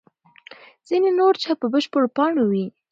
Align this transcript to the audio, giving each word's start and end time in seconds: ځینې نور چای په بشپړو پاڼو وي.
ځینې 0.87 1.09
نور 1.19 1.33
چای 1.41 1.55
په 1.61 1.67
بشپړو 1.73 2.07
پاڼو 2.15 2.43
وي. 2.51 2.65